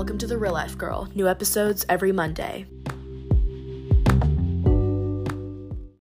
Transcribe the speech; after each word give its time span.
welcome 0.00 0.16
to 0.16 0.26
The 0.26 0.38
Real 0.38 0.54
Life 0.54 0.78
Girl. 0.78 1.10
New 1.14 1.28
episodes 1.28 1.84
every 1.90 2.10
Monday. 2.10 2.64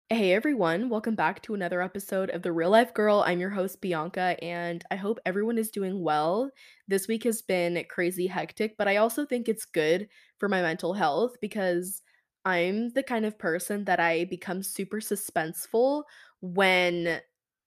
Hey 0.09 0.31
everyone, 0.31 0.87
welcome 0.87 1.15
back 1.15 1.41
to 1.41 1.53
another 1.53 1.81
episode 1.81 2.29
of 2.29 2.41
The 2.41 2.53
Real 2.53 2.69
Life 2.69 2.93
Girl. 2.93 3.25
I'm 3.27 3.41
your 3.41 3.49
host, 3.49 3.81
Bianca, 3.81 4.41
and 4.41 4.85
I 4.89 4.95
hope 4.95 5.19
everyone 5.25 5.57
is 5.57 5.69
doing 5.69 6.01
well. 6.01 6.49
This 6.87 7.09
week 7.09 7.25
has 7.25 7.41
been 7.41 7.83
crazy 7.89 8.27
hectic, 8.27 8.77
but 8.77 8.87
I 8.87 8.95
also 8.95 9.25
think 9.25 9.49
it's 9.49 9.65
good 9.65 10.07
for 10.37 10.47
my 10.47 10.61
mental 10.61 10.93
health 10.93 11.35
because 11.41 12.01
I'm 12.45 12.91
the 12.91 13.03
kind 13.03 13.25
of 13.25 13.37
person 13.37 13.83
that 13.83 13.99
I 13.99 14.23
become 14.23 14.63
super 14.63 15.01
suspenseful 15.01 16.03
when 16.39 17.19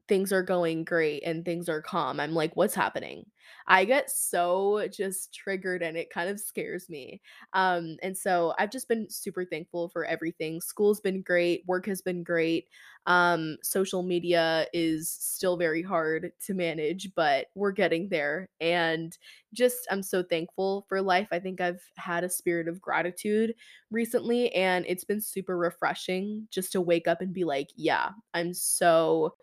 things 0.09 0.32
are 0.32 0.43
going 0.43 0.84
great 0.84 1.23
and 1.25 1.45
things 1.45 1.68
are 1.68 1.80
calm. 1.82 2.21
I'm 2.21 2.35
like, 2.35 2.55
what's 2.57 2.75
happening? 2.75 3.30
I 3.67 3.85
get 3.85 4.11
so 4.11 4.89
just 4.89 5.32
triggered 5.32 5.82
and 5.82 5.96
it 5.96 6.11
kind 6.11 6.29
of 6.29 6.40
scares 6.40 6.89
me. 6.90 7.21
Um, 7.53 7.96
and 8.03 8.17
so 8.17 8.54
I've 8.58 8.71
just 8.71 8.89
been 8.89 9.08
super 9.11 9.44
thankful 9.44 9.89
for 9.89 10.04
everything. 10.04 10.61
School's 10.61 11.00
been 11.00 11.22
great, 11.22 11.64
work 11.67 11.86
has 11.86 12.03
been 12.03 12.25
great. 12.25 12.68
Um, 13.07 13.57
social 13.63 14.03
media 14.03 14.67
is 14.72 15.11
still 15.11 15.57
very 15.57 15.82
hard 15.82 16.32
to 16.46 16.55
manage, 16.55 17.14
but 17.14 17.49
we're 17.55 17.72
getting 17.72 18.08
there. 18.11 18.49
And 18.61 19.16
just, 19.53 19.86
I'm 19.91 20.03
so 20.03 20.22
thankful 20.22 20.86
for 20.89 21.03
life. 21.03 21.29
I 21.32 21.41
think 21.41 21.61
I've 21.61 21.82
had 21.96 22.22
a 22.25 22.29
spirit 22.29 22.69
of 22.69 22.80
gratitude 22.80 23.55
recently, 23.91 24.53
and 24.55 24.85
it's 24.89 25.05
been 25.05 25.21
super 25.21 25.57
refreshing 25.58 26.46
just 26.50 26.72
to 26.72 26.80
wake 26.80 27.08
up 27.08 27.21
and 27.21 27.32
be 27.32 27.44
like, 27.44 27.71
yeah, 27.77 28.11
I'm 28.35 28.55
so 28.55 29.35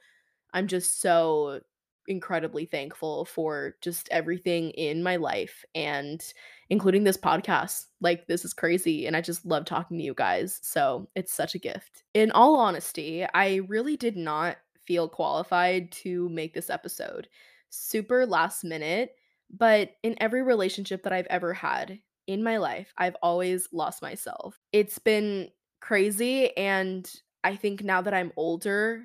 I'm 0.54 0.68
just 0.68 1.02
so 1.02 1.62
incredibly 2.08 2.66
thankful 2.66 3.24
for 3.26 3.76
just 3.82 4.10
everything 4.10 4.72
in 4.72 5.04
my 5.04 5.16
life 5.16 5.64
and 5.76 6.22
including 6.70 7.04
this 7.04 7.18
podcast. 7.18 7.86
Like, 8.02 8.26
this 8.28 8.44
is 8.44 8.54
crazy. 8.54 9.06
And 9.06 9.16
I 9.16 9.22
just 9.22 9.46
love 9.46 9.66
talking 9.66 9.98
to 9.98 10.04
you 10.04 10.16
guys. 10.16 10.60
So 10.64 11.08
it's 11.16 11.32
such 11.32 11.54
a 11.56 11.60
gift. 11.60 12.04
In 12.14 12.32
all 12.32 12.56
honesty, 12.56 13.26
I 13.34 13.62
really 13.68 13.96
did 13.96 14.18
not 14.18 14.58
feel 14.86 15.08
qualified 15.08 15.92
to 15.92 16.28
make 16.30 16.54
this 16.54 16.70
episode. 16.70 17.30
Super 17.70 18.26
last 18.26 18.64
minute. 18.64 19.12
But 19.52 19.92
in 20.04 20.16
every 20.20 20.44
relationship 20.44 21.04
that 21.04 21.14
I've 21.14 21.28
ever 21.28 21.54
had 21.54 22.00
in 22.28 22.44
my 22.44 22.58
life, 22.58 22.94
I've 22.98 23.16
always 23.22 23.68
lost 23.72 24.02
myself. 24.02 24.60
It's 24.72 25.00
been 25.00 25.50
crazy. 25.80 26.56
And 26.58 27.12
I 27.44 27.56
think 27.56 27.84
now 27.84 28.02
that 28.02 28.14
I'm 28.14 28.32
older, 28.36 29.04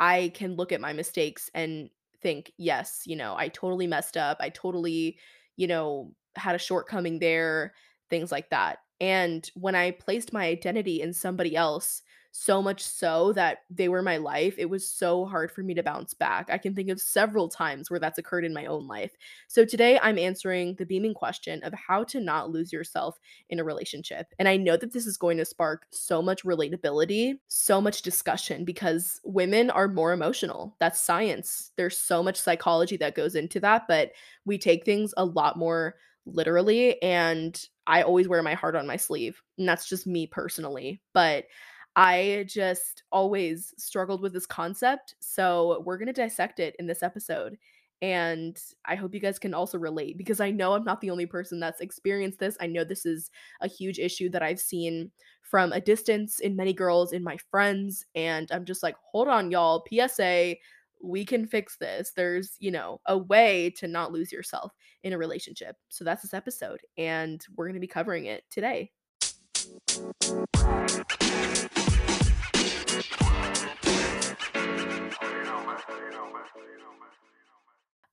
I 0.00 0.32
can 0.34 0.56
look 0.56 0.72
at 0.72 0.80
my 0.80 0.92
mistakes 0.92 1.50
and 1.54 1.90
think, 2.22 2.52
yes, 2.58 3.02
you 3.06 3.16
know, 3.16 3.36
I 3.36 3.48
totally 3.48 3.86
messed 3.86 4.16
up. 4.16 4.38
I 4.40 4.50
totally, 4.50 5.18
you 5.56 5.66
know, 5.66 6.14
had 6.36 6.54
a 6.54 6.58
shortcoming 6.58 7.18
there, 7.20 7.74
things 8.08 8.32
like 8.32 8.50
that. 8.50 8.78
And 9.00 9.48
when 9.54 9.74
I 9.74 9.92
placed 9.92 10.32
my 10.32 10.46
identity 10.46 11.00
in 11.02 11.12
somebody 11.12 11.56
else, 11.56 12.02
so 12.32 12.62
much 12.62 12.82
so 12.82 13.32
that 13.32 13.58
they 13.70 13.88
were 13.88 14.02
my 14.02 14.16
life, 14.16 14.54
it 14.58 14.70
was 14.70 14.88
so 14.88 15.24
hard 15.24 15.50
for 15.50 15.62
me 15.62 15.74
to 15.74 15.82
bounce 15.82 16.14
back. 16.14 16.48
I 16.50 16.58
can 16.58 16.74
think 16.74 16.88
of 16.88 17.00
several 17.00 17.48
times 17.48 17.90
where 17.90 18.00
that's 18.00 18.18
occurred 18.18 18.44
in 18.44 18.54
my 18.54 18.66
own 18.66 18.86
life. 18.86 19.12
So 19.48 19.64
today 19.64 19.98
I'm 20.00 20.18
answering 20.18 20.74
the 20.76 20.86
beaming 20.86 21.14
question 21.14 21.62
of 21.64 21.74
how 21.74 22.04
to 22.04 22.20
not 22.20 22.50
lose 22.50 22.72
yourself 22.72 23.18
in 23.48 23.58
a 23.58 23.64
relationship. 23.64 24.28
And 24.38 24.48
I 24.48 24.56
know 24.56 24.76
that 24.76 24.92
this 24.92 25.06
is 25.06 25.16
going 25.16 25.38
to 25.38 25.44
spark 25.44 25.86
so 25.90 26.22
much 26.22 26.44
relatability, 26.44 27.38
so 27.48 27.80
much 27.80 28.02
discussion 28.02 28.64
because 28.64 29.20
women 29.24 29.70
are 29.70 29.88
more 29.88 30.12
emotional. 30.12 30.76
That's 30.78 31.00
science. 31.00 31.72
There's 31.76 31.96
so 31.96 32.22
much 32.22 32.40
psychology 32.40 32.96
that 32.98 33.14
goes 33.14 33.34
into 33.34 33.60
that, 33.60 33.88
but 33.88 34.12
we 34.44 34.56
take 34.56 34.84
things 34.84 35.12
a 35.16 35.24
lot 35.24 35.56
more 35.56 35.96
literally 36.26 37.00
and 37.02 37.66
I 37.86 38.02
always 38.02 38.28
wear 38.28 38.42
my 38.42 38.54
heart 38.54 38.76
on 38.76 38.86
my 38.86 38.96
sleeve. 38.96 39.42
And 39.58 39.68
that's 39.68 39.88
just 39.88 40.06
me 40.06 40.26
personally. 40.26 41.00
But 41.12 41.46
I 41.96 42.44
just 42.48 43.02
always 43.10 43.74
struggled 43.76 44.22
with 44.22 44.32
this 44.32 44.46
concept. 44.46 45.16
So 45.20 45.82
we're 45.84 45.98
going 45.98 46.06
to 46.06 46.12
dissect 46.12 46.60
it 46.60 46.76
in 46.78 46.86
this 46.86 47.02
episode. 47.02 47.58
And 48.02 48.58
I 48.86 48.94
hope 48.94 49.12
you 49.12 49.20
guys 49.20 49.38
can 49.38 49.52
also 49.52 49.78
relate 49.78 50.16
because 50.16 50.40
I 50.40 50.50
know 50.50 50.72
I'm 50.72 50.84
not 50.84 51.02
the 51.02 51.10
only 51.10 51.26
person 51.26 51.60
that's 51.60 51.82
experienced 51.82 52.38
this. 52.38 52.56
I 52.58 52.66
know 52.66 52.82
this 52.82 53.04
is 53.04 53.30
a 53.60 53.68
huge 53.68 53.98
issue 53.98 54.30
that 54.30 54.42
I've 54.42 54.60
seen 54.60 55.10
from 55.42 55.72
a 55.72 55.80
distance 55.80 56.40
in 56.40 56.56
many 56.56 56.72
girls, 56.72 57.12
in 57.12 57.22
my 57.22 57.36
friends. 57.50 58.06
And 58.14 58.50
I'm 58.52 58.64
just 58.64 58.82
like, 58.82 58.96
hold 59.02 59.28
on, 59.28 59.50
y'all. 59.50 59.84
PSA, 59.92 60.56
we 61.02 61.26
can 61.26 61.46
fix 61.46 61.76
this. 61.76 62.12
There's, 62.16 62.56
you 62.58 62.70
know, 62.70 63.00
a 63.06 63.18
way 63.18 63.70
to 63.76 63.86
not 63.86 64.12
lose 64.12 64.32
yourself 64.32 64.72
in 65.02 65.12
a 65.12 65.18
relationship. 65.18 65.76
So 65.90 66.02
that's 66.02 66.22
this 66.22 66.34
episode. 66.34 66.80
And 66.96 67.44
we're 67.54 67.66
going 67.66 67.74
to 67.74 67.80
be 67.80 67.86
covering 67.86 68.26
it 68.26 68.44
today. 68.48 68.92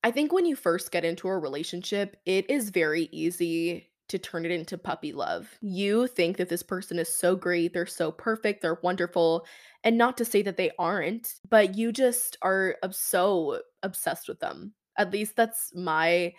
I 0.03 0.11
think 0.11 0.31
when 0.31 0.45
you 0.45 0.55
first 0.55 0.91
get 0.91 1.03
into 1.03 1.27
a 1.27 1.37
relationship, 1.37 2.15
it 2.25 2.49
is 2.49 2.69
very 2.69 3.09
easy 3.11 3.89
to 4.07 4.17
turn 4.17 4.45
it 4.45 4.51
into 4.51 4.77
puppy 4.77 5.11
love. 5.11 5.49
You 5.59 6.07
think 6.07 6.37
that 6.37 6.47
this 6.47 6.63
person 6.63 6.97
is 6.97 7.13
so 7.13 7.35
great, 7.35 7.73
they're 7.73 7.85
so 7.85 8.11
perfect, 8.11 8.61
they're 8.61 8.79
wonderful, 8.81 9.45
and 9.83 9.97
not 9.97 10.15
to 10.17 10.25
say 10.25 10.41
that 10.43 10.55
they 10.55 10.71
aren't, 10.79 11.33
but 11.49 11.75
you 11.75 11.91
just 11.91 12.37
are 12.41 12.77
so 12.91 13.59
obsessed 13.83 14.29
with 14.29 14.39
them. 14.39 14.73
At 14.97 15.11
least 15.11 15.35
that's 15.35 15.73
my 15.75 16.31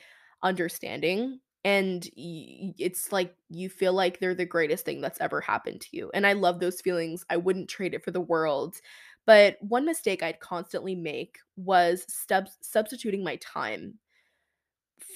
understanding. 0.42 1.40
And 1.64 2.04
y- 2.16 2.74
it's 2.78 3.12
like 3.12 3.36
you 3.50 3.68
feel 3.68 3.92
like 3.92 4.20
they're 4.20 4.34
the 4.34 4.46
greatest 4.46 4.84
thing 4.84 5.00
that's 5.00 5.20
ever 5.20 5.40
happened 5.40 5.80
to 5.82 5.96
you. 5.96 6.10
And 6.14 6.26
I 6.26 6.32
love 6.34 6.60
those 6.60 6.80
feelings. 6.80 7.24
I 7.30 7.36
wouldn't 7.36 7.68
trade 7.68 7.94
it 7.94 8.04
for 8.04 8.10
the 8.10 8.20
world. 8.20 8.76
But 9.26 9.58
one 9.60 9.84
mistake 9.84 10.22
I'd 10.22 10.40
constantly 10.40 10.94
make 10.94 11.38
was 11.56 12.06
substituting 12.62 13.24
my 13.24 13.36
time 13.36 13.98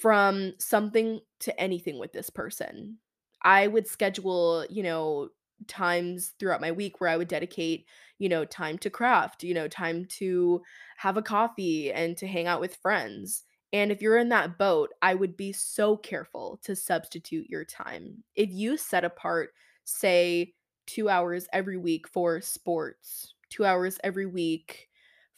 from 0.01 0.53
something 0.59 1.19
to 1.39 1.59
anything 1.59 1.99
with 1.99 2.13
this 2.13 2.29
person. 2.29 2.97
I 3.43 3.67
would 3.67 3.87
schedule, 3.87 4.65
you 4.69 4.83
know, 4.83 5.29
times 5.67 6.33
throughout 6.39 6.61
my 6.61 6.71
week 6.71 6.99
where 6.99 7.09
I 7.09 7.17
would 7.17 7.27
dedicate, 7.27 7.87
you 8.17 8.29
know, 8.29 8.45
time 8.45 8.77
to 8.79 8.89
craft, 8.89 9.43
you 9.43 9.53
know, 9.53 9.67
time 9.67 10.05
to 10.17 10.61
have 10.97 11.17
a 11.17 11.21
coffee 11.21 11.91
and 11.91 12.17
to 12.17 12.27
hang 12.27 12.47
out 12.47 12.61
with 12.61 12.75
friends. 12.77 13.43
And 13.73 13.91
if 13.91 14.01
you're 14.01 14.17
in 14.17 14.29
that 14.29 14.57
boat, 14.59 14.91
I 15.01 15.15
would 15.15 15.35
be 15.35 15.51
so 15.51 15.97
careful 15.97 16.59
to 16.63 16.75
substitute 16.75 17.49
your 17.49 17.65
time. 17.65 18.23
If 18.35 18.51
you 18.51 18.77
set 18.77 19.03
apart, 19.03 19.53
say, 19.83 20.55
two 20.85 21.09
hours 21.09 21.47
every 21.53 21.77
week 21.77 22.07
for 22.07 22.41
sports, 22.41 23.33
two 23.49 23.65
hours 23.65 23.99
every 24.03 24.27
week 24.27 24.89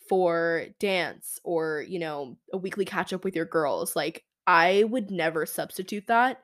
for 0.09 0.67
dance, 0.79 1.39
or, 1.43 1.85
you 1.87 1.99
know, 1.99 2.37
a 2.53 2.57
weekly 2.57 2.85
catch 2.85 3.13
up 3.13 3.23
with 3.23 3.35
your 3.35 3.45
girls, 3.45 3.95
like 3.95 4.25
I 4.47 4.83
would 4.85 5.11
never 5.11 5.45
substitute 5.45 6.07
that 6.07 6.41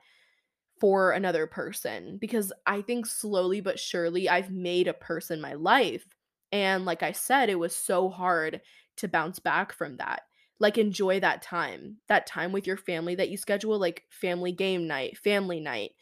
for 0.80 1.12
another 1.12 1.46
person 1.46 2.18
because 2.18 2.52
I 2.66 2.82
think 2.82 3.06
slowly 3.06 3.60
but 3.60 3.78
surely 3.78 4.28
I've 4.28 4.50
made 4.50 4.88
a 4.88 4.94
person 4.94 5.40
my 5.40 5.54
life. 5.54 6.06
And 6.50 6.84
like 6.84 7.02
I 7.02 7.12
said, 7.12 7.48
it 7.48 7.58
was 7.58 7.74
so 7.74 8.08
hard 8.08 8.60
to 8.96 9.08
bounce 9.08 9.38
back 9.38 9.72
from 9.72 9.96
that. 9.98 10.22
Like, 10.58 10.78
enjoy 10.78 11.20
that 11.20 11.42
time, 11.42 11.96
that 12.08 12.26
time 12.26 12.52
with 12.52 12.66
your 12.66 12.76
family 12.76 13.14
that 13.16 13.30
you 13.30 13.36
schedule, 13.36 13.78
like 13.78 14.04
family 14.10 14.52
game 14.52 14.86
night, 14.86 15.18
family 15.18 15.60
night. 15.60 15.92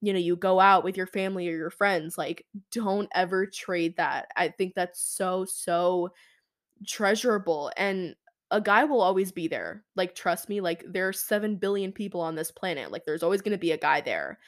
You 0.00 0.12
know, 0.12 0.18
you 0.18 0.36
go 0.36 0.60
out 0.60 0.84
with 0.84 0.96
your 0.96 1.06
family 1.06 1.48
or 1.48 1.56
your 1.56 1.70
friends. 1.70 2.16
Like, 2.16 2.46
don't 2.70 3.08
ever 3.14 3.46
trade 3.46 3.96
that. 3.96 4.28
I 4.36 4.48
think 4.48 4.74
that's 4.74 5.00
so, 5.00 5.44
so 5.44 6.10
treasurable. 6.86 7.72
And 7.76 8.14
a 8.50 8.60
guy 8.60 8.84
will 8.84 9.00
always 9.00 9.32
be 9.32 9.48
there. 9.48 9.84
Like, 9.96 10.14
trust 10.14 10.48
me, 10.48 10.60
like, 10.60 10.84
there 10.86 11.08
are 11.08 11.12
7 11.12 11.56
billion 11.56 11.92
people 11.92 12.20
on 12.20 12.36
this 12.36 12.50
planet. 12.50 12.92
Like, 12.92 13.04
there's 13.04 13.22
always 13.22 13.42
going 13.42 13.52
to 13.52 13.58
be 13.58 13.72
a 13.72 13.78
guy 13.78 14.00
there. 14.00 14.38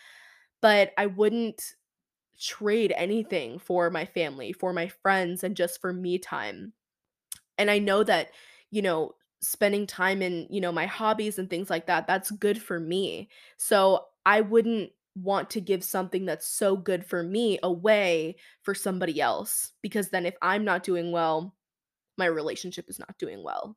But 0.61 0.93
I 0.97 1.07
wouldn't 1.07 1.63
trade 2.39 2.93
anything 2.97 3.59
for 3.59 3.91
my 3.91 4.05
family, 4.05 4.53
for 4.53 4.73
my 4.73 4.89
friends, 4.89 5.43
and 5.43 5.57
just 5.57 5.81
for 5.81 5.93
me 5.93 6.19
time. 6.19 6.73
And 7.57 7.71
I 7.71 7.79
know 7.81 8.05
that, 8.05 8.31
you 8.71 8.83
know, 8.83 9.13
spending 9.41 9.87
time 9.87 10.23
in, 10.23 10.47
you 10.51 10.61
know, 10.61 10.73
my 10.73 10.87
hobbies 10.87 11.39
and 11.39 11.49
things 11.49 11.71
like 11.71 11.87
that, 11.87 12.07
that's 12.07 12.31
good 12.31 12.61
for 12.61 12.81
me. 12.81 13.29
So 13.57 14.05
I 14.27 14.41
wouldn't 14.41 14.91
want 15.15 15.51
to 15.51 15.61
give 15.61 15.83
something 15.83 16.27
that's 16.27 16.47
so 16.47 16.77
good 16.77 17.05
for 17.05 17.23
me 17.23 17.59
away 17.63 18.37
for 18.63 18.75
somebody 18.75 19.21
else 19.21 19.73
because 19.83 20.11
then 20.11 20.27
if 20.27 20.37
I'm 20.43 20.65
not 20.65 20.83
doing 20.83 21.13
well, 21.13 21.57
my 22.17 22.27
relationship 22.27 22.87
is 22.89 22.99
not 22.99 23.19
doing 23.19 23.43
well. 23.43 23.77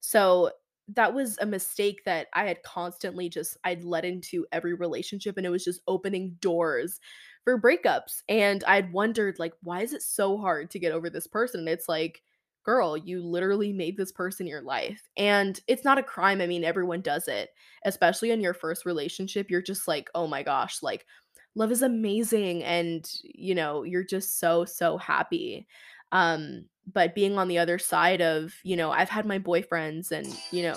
So 0.00 0.52
that 0.88 1.14
was 1.14 1.36
a 1.38 1.46
mistake 1.46 2.04
that 2.04 2.28
I 2.32 2.44
had 2.44 2.62
constantly 2.62 3.28
just 3.28 3.56
I'd 3.64 3.82
let 3.82 4.04
into 4.04 4.46
every 4.52 4.74
relationship 4.74 5.36
and 5.36 5.44
it 5.44 5.50
was 5.50 5.64
just 5.64 5.80
opening 5.88 6.36
doors 6.40 7.00
for 7.42 7.60
breakups 7.60 8.22
and 8.28 8.62
I'd 8.64 8.92
wondered 8.92 9.38
like 9.38 9.54
why 9.62 9.82
is 9.82 9.92
it 9.92 10.02
so 10.02 10.38
hard 10.38 10.70
to 10.70 10.78
get 10.78 10.92
over 10.92 11.10
this 11.10 11.26
person 11.26 11.60
and 11.60 11.68
it's 11.68 11.88
like 11.88 12.22
girl, 12.66 12.96
you 12.96 13.22
literally 13.22 13.72
made 13.72 13.96
this 13.96 14.10
person 14.10 14.46
your 14.46 14.60
life. 14.60 15.08
And 15.16 15.58
it's 15.68 15.84
not 15.84 15.98
a 15.98 16.02
crime. 16.02 16.40
I 16.40 16.48
mean, 16.48 16.64
everyone 16.64 17.00
does 17.00 17.28
it, 17.28 17.50
especially 17.84 18.32
in 18.32 18.40
your 18.40 18.54
first 18.54 18.84
relationship. 18.84 19.48
You're 19.48 19.62
just 19.62 19.86
like, 19.86 20.10
oh 20.16 20.26
my 20.26 20.42
gosh, 20.42 20.82
like 20.82 21.06
love 21.54 21.70
is 21.70 21.82
amazing. 21.82 22.64
And, 22.64 23.08
you 23.22 23.54
know, 23.54 23.84
you're 23.84 24.04
just 24.04 24.40
so, 24.40 24.64
so 24.64 24.98
happy. 24.98 25.68
Um, 26.10 26.66
but 26.92 27.14
being 27.14 27.38
on 27.38 27.46
the 27.46 27.58
other 27.58 27.78
side 27.78 28.20
of, 28.20 28.52
you 28.64 28.76
know, 28.76 28.90
I've 28.90 29.08
had 29.08 29.26
my 29.26 29.38
boyfriends 29.38 30.10
and, 30.10 30.26
you 30.50 30.64
know, 30.64 30.76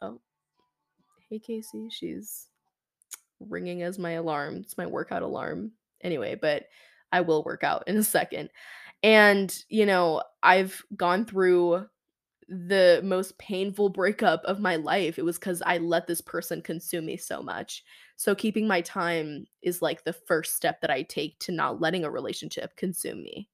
oh, 0.00 0.20
hey, 1.28 1.38
Casey, 1.38 1.88
she's 1.90 2.48
ringing 3.40 3.82
as 3.82 3.98
my 3.98 4.12
alarm. 4.12 4.56
It's 4.56 4.78
my 4.78 4.86
workout 4.86 5.22
alarm. 5.22 5.72
Anyway, 6.00 6.34
but 6.34 6.64
I 7.12 7.20
will 7.20 7.44
work 7.44 7.62
out 7.62 7.84
in 7.86 7.96
a 7.98 8.02
second. 8.02 8.48
And, 9.02 9.54
you 9.68 9.86
know, 9.86 10.22
I've 10.42 10.82
gone 10.96 11.24
through 11.24 11.86
the 12.48 13.00
most 13.04 13.38
painful 13.38 13.90
breakup 13.90 14.44
of 14.44 14.60
my 14.60 14.76
life. 14.76 15.18
It 15.18 15.24
was 15.24 15.38
because 15.38 15.62
I 15.66 15.78
let 15.78 16.06
this 16.06 16.20
person 16.20 16.62
consume 16.62 17.06
me 17.06 17.16
so 17.16 17.42
much. 17.42 17.84
So, 18.16 18.34
keeping 18.34 18.68
my 18.68 18.82
time 18.82 19.46
is 19.62 19.82
like 19.82 20.04
the 20.04 20.12
first 20.14 20.56
step 20.56 20.80
that 20.82 20.90
I 20.90 21.02
take 21.02 21.38
to 21.40 21.52
not 21.52 21.80
letting 21.80 22.04
a 22.04 22.10
relationship 22.10 22.76
consume 22.76 23.22
me. 23.22 23.48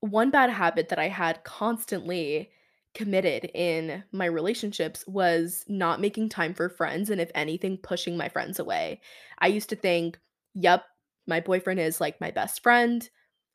One 0.00 0.30
bad 0.30 0.50
habit 0.50 0.88
that 0.90 0.98
I 0.98 1.08
had 1.08 1.42
constantly 1.44 2.50
committed 2.94 3.50
in 3.54 4.04
my 4.12 4.26
relationships 4.26 5.04
was 5.06 5.64
not 5.66 6.00
making 6.00 6.28
time 6.28 6.54
for 6.54 6.68
friends 6.68 7.10
and 7.10 7.20
if 7.20 7.30
anything 7.34 7.78
pushing 7.78 8.16
my 8.16 8.28
friends 8.28 8.58
away. 8.58 9.00
I 9.38 9.48
used 9.48 9.68
to 9.70 9.76
think, 9.76 10.20
"Yep, 10.54 10.84
my 11.26 11.40
boyfriend 11.40 11.80
is 11.80 12.00
like 12.00 12.20
my 12.20 12.30
best 12.30 12.62
friend," 12.62 13.08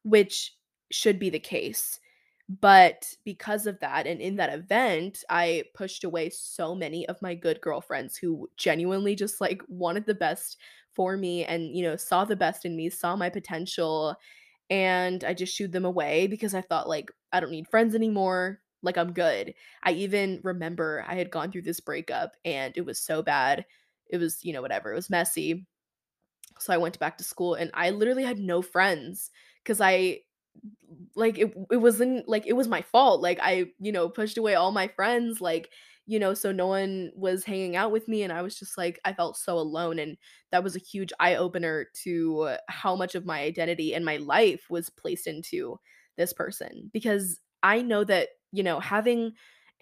which 0.03 0.53
should 0.91 1.19
be 1.19 1.29
the 1.29 1.39
case. 1.39 1.99
But 2.49 3.15
because 3.25 3.67
of 3.67 3.79
that 3.79 4.07
and 4.07 4.19
in 4.19 4.37
that 4.37 4.51
event, 4.53 5.23
I 5.29 5.65
pushed 5.75 6.03
away 6.03 6.31
so 6.31 6.73
many 6.73 7.07
of 7.07 7.21
my 7.21 7.35
good 7.35 7.61
girlfriends 7.61 8.17
who 8.17 8.49
genuinely 8.57 9.15
just 9.15 9.39
like 9.39 9.61
wanted 9.67 10.05
the 10.07 10.15
best 10.15 10.57
for 10.95 11.15
me 11.15 11.45
and, 11.45 11.75
you 11.75 11.83
know, 11.83 11.95
saw 11.95 12.25
the 12.25 12.35
best 12.35 12.65
in 12.65 12.75
me, 12.75 12.89
saw 12.89 13.15
my 13.15 13.29
potential, 13.29 14.15
and 14.69 15.23
I 15.23 15.33
just 15.33 15.55
shooed 15.55 15.71
them 15.71 15.85
away 15.85 16.27
because 16.27 16.53
I 16.53 16.61
thought 16.61 16.87
like 16.89 17.11
I 17.31 17.39
don't 17.39 17.51
need 17.51 17.67
friends 17.67 17.95
anymore. 17.95 18.61
Like 18.81 18.97
I'm 18.97 19.13
good. 19.13 19.53
I 19.83 19.91
even 19.93 20.39
remember 20.43 21.03
I 21.07 21.15
had 21.15 21.31
gone 21.31 21.51
through 21.51 21.63
this 21.63 21.79
breakup 21.79 22.35
and 22.45 22.75
it 22.77 22.85
was 22.85 22.99
so 22.99 23.21
bad. 23.21 23.65
It 24.09 24.17
was, 24.17 24.43
you 24.45 24.53
know, 24.53 24.61
whatever. 24.61 24.91
It 24.91 24.95
was 24.95 25.09
messy. 25.09 25.67
So 26.59 26.73
I 26.73 26.77
went 26.77 26.99
back 26.99 27.17
to 27.17 27.23
school 27.23 27.55
and 27.55 27.71
I 27.73 27.89
literally 27.91 28.23
had 28.23 28.39
no 28.39 28.61
friends 28.61 29.31
cuz 29.65 29.81
I 29.81 30.21
like 31.15 31.37
it 31.37 31.53
it 31.71 31.77
wasn't 31.77 32.27
like 32.27 32.45
it 32.47 32.53
was 32.53 32.67
my 32.67 32.81
fault. 32.81 33.21
Like 33.21 33.39
I, 33.41 33.71
you 33.79 33.91
know, 33.91 34.09
pushed 34.09 34.37
away 34.37 34.55
all 34.55 34.71
my 34.71 34.87
friends 34.87 35.41
like, 35.41 35.71
you 36.05 36.19
know, 36.19 36.33
so 36.33 36.51
no 36.51 36.67
one 36.67 37.11
was 37.15 37.43
hanging 37.43 37.75
out 37.75 37.91
with 37.91 38.07
me 38.07 38.23
and 38.23 38.33
I 38.33 38.41
was 38.41 38.57
just 38.57 38.77
like 38.77 38.99
I 39.05 39.13
felt 39.13 39.37
so 39.37 39.57
alone 39.57 39.99
and 39.99 40.17
that 40.51 40.63
was 40.63 40.75
a 40.75 40.79
huge 40.79 41.11
eye 41.19 41.35
opener 41.35 41.87
to 42.03 42.55
how 42.67 42.95
much 42.95 43.15
of 43.15 43.25
my 43.25 43.41
identity 43.41 43.93
and 43.93 44.05
my 44.05 44.17
life 44.17 44.65
was 44.69 44.89
placed 44.89 45.27
into 45.27 45.79
this 46.17 46.33
person 46.33 46.89
because 46.93 47.39
I 47.63 47.81
know 47.81 48.03
that, 48.05 48.29
you 48.51 48.63
know, 48.63 48.79
having 48.79 49.33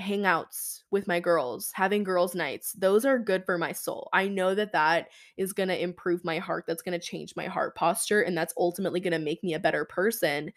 hangouts 0.01 0.81
with 0.91 1.07
my 1.07 1.19
girls, 1.19 1.71
having 1.73 2.03
girls' 2.03 2.35
nights, 2.35 2.73
those 2.73 3.03
are 3.05 3.17
good 3.17 3.45
for 3.45 3.57
my 3.57 3.71
soul. 3.71 4.09
I 4.13 4.27
know 4.27 4.53
that 4.53 4.73
that 4.73 5.09
is 5.37 5.53
going 5.53 5.69
to 5.69 5.81
improve 5.81 6.23
my 6.23 6.37
heart. 6.37 6.65
That's 6.67 6.83
going 6.83 6.99
to 6.99 7.05
change 7.05 7.35
my 7.35 7.45
heart 7.45 7.75
posture. 7.75 8.21
And 8.21 8.37
that's 8.37 8.53
ultimately 8.57 8.99
going 8.99 9.13
to 9.13 9.19
make 9.19 9.43
me 9.43 9.53
a 9.55 9.59
better 9.59 9.85
person, 9.85 10.53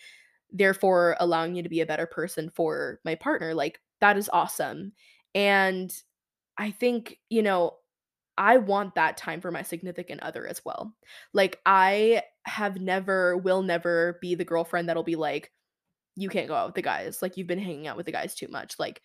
therefore, 0.52 1.16
allowing 1.20 1.54
me 1.54 1.62
to 1.62 1.69
be 1.69 1.81
a 1.81 1.87
better 1.87 2.06
person 2.06 2.50
for 2.50 3.00
my 3.04 3.14
partner. 3.14 3.54
Like, 3.54 3.81
that 4.00 4.19
is 4.19 4.31
awesome. 4.32 4.92
And 5.34 5.94
I 6.58 6.70
think, 6.70 7.19
you 7.31 7.42
know, 7.42 7.76
I 8.37 8.58
want 8.58 8.94
that 8.94 9.16
time 9.16 9.40
for 9.40 9.50
my 9.50 9.62
significant 9.62 10.22
other 10.22 10.46
as 10.46 10.64
well. 10.64 10.94
Like, 11.32 11.60
I 11.64 12.22
have 12.44 12.81
never, 12.81 13.37
will 13.37 13.62
never 13.62 14.19
be 14.20 14.34
the 14.34 14.44
girlfriend 14.44 14.88
that'll 14.88 15.02
be 15.02 15.16
like, 15.16 15.50
you 16.16 16.28
can't 16.28 16.48
go 16.48 16.54
out 16.54 16.69
with 16.69 16.75
the 16.75 16.82
guys. 16.82 17.22
Like, 17.22 17.37
you've 17.37 17.46
been 17.46 17.58
hanging 17.58 17.87
out 17.87 17.96
with 17.96 18.06
the 18.06 18.12
guys 18.12 18.34
too 18.34 18.48
much. 18.48 18.78
Like, 18.78 19.00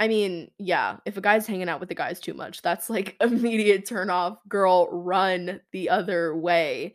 I 0.00 0.08
mean, 0.08 0.50
yeah, 0.58 0.96
if 1.06 1.16
a 1.16 1.20
guy's 1.20 1.46
hanging 1.46 1.68
out 1.68 1.80
with 1.80 1.88
the 1.88 1.94
guys 1.94 2.20
too 2.20 2.34
much, 2.34 2.62
that's 2.62 2.90
like 2.90 3.16
immediate 3.20 3.86
turn 3.86 4.10
off. 4.10 4.38
Girl, 4.48 4.88
run 4.90 5.60
the 5.72 5.88
other 5.90 6.36
way. 6.36 6.94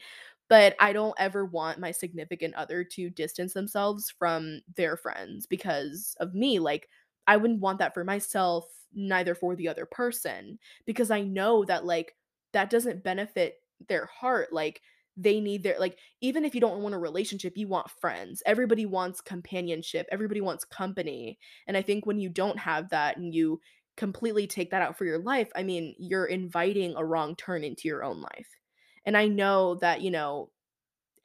But 0.50 0.76
I 0.80 0.94
don't 0.94 1.14
ever 1.20 1.46
want 1.46 1.80
my 1.80 1.92
significant 1.92 2.56
other 2.56 2.84
to 2.84 3.10
distance 3.12 3.54
themselves 3.54 4.10
from 4.18 4.62
their 4.76 4.98
friends 4.98 5.46
because 5.46 6.16
of 6.20 6.34
me. 6.34 6.58
Like, 6.60 6.90
I 7.28 7.38
wouldn't 7.38 7.60
want 7.62 7.78
that 7.80 7.94
for 7.94 8.04
myself, 8.04 8.66
neither 8.94 9.36
for 9.36 9.56
the 9.56 9.68
other 9.68 9.86
person, 9.86 10.58
because 10.86 11.12
I 11.12 11.22
know 11.22 11.64
that, 11.66 11.86
like, 11.86 12.16
that 12.54 12.72
doesn't 12.72 13.04
benefit 13.04 13.62
their 13.88 14.08
heart. 14.08 14.52
Like, 14.52 14.82
they 15.22 15.40
need 15.42 15.64
their 15.64 15.78
like 15.80 15.98
even 16.22 16.46
if 16.46 16.56
you 16.56 16.62
don't 16.62 16.82
want 16.82 16.96
a 16.96 16.98
relationship 16.98 17.58
you 17.58 17.68
want 17.68 17.90
friends. 17.90 18.42
Everybody 18.46 18.86
wants 18.86 19.22
companionship. 19.22 20.08
Everybody 20.12 20.42
wants 20.42 20.64
company. 20.66 21.38
And 21.68 21.76
i 21.76 21.82
think 21.82 22.06
when 22.06 22.20
you 22.20 22.30
don't 22.30 22.58
have 22.58 22.90
that 22.90 23.18
and 23.18 23.34
you 23.34 23.60
completely 23.98 24.48
take 24.48 24.72
that 24.72 24.82
out 24.82 24.98
for 24.98 25.04
your 25.04 25.18
life 25.20 25.50
i 25.58 25.62
mean 25.62 25.94
you're 26.00 26.26
inviting 26.26 26.96
a 26.96 27.04
wrong 27.04 27.36
turn 27.36 27.64
into 27.64 27.88
your 27.88 28.04
own 28.04 28.22
life. 28.22 28.48
And 29.06 29.18
i 29.18 29.28
know 29.28 29.76
that 29.76 30.02
you 30.02 30.12
know 30.12 30.50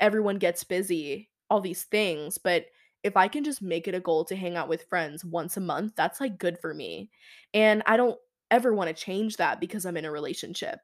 everyone 0.01 0.39
gets 0.39 0.65
busy 0.65 1.31
all 1.49 1.61
these 1.61 1.85
things 1.85 2.37
but 2.37 2.67
if 3.05 3.17
i 3.17 3.29
can 3.29 3.45
just 3.45 3.63
make 3.63 3.87
it 3.87 3.95
a 3.95 4.01
goal 4.01 4.25
to 4.25 4.35
hang 4.35 4.57
out 4.57 4.69
with 4.69 4.89
friends 4.89 5.25
once 5.25 5.57
a 5.57 5.61
month 5.61 5.93
that's 5.95 6.21
like 6.21 6.39
good 6.39 6.59
for 6.59 6.75
me. 6.75 7.11
And 7.53 7.83
i 7.87 7.97
don't 7.97 8.19
ever 8.51 8.75
want 8.75 8.89
to 8.89 9.05
change 9.05 9.37
that 9.37 9.61
because 9.61 9.87
i'm 9.87 9.97
in 9.97 10.05
a 10.05 10.11
relationship 10.11 10.81